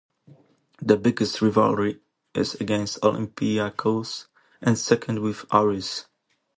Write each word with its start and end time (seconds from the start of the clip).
The 0.81 0.97
biggest 0.97 1.43
rivalry 1.43 2.01
is 2.33 2.55
against 2.55 3.01
Olympiacos 3.01 4.25
and 4.59 4.75
second 4.75 5.19
with 5.21 5.45
Aris. 5.53 6.07